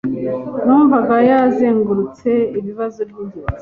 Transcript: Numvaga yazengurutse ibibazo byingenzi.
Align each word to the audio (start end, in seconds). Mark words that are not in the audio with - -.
Numvaga 0.65 1.15
yazengurutse 1.29 2.29
ibibazo 2.59 2.99
byingenzi. 3.09 3.39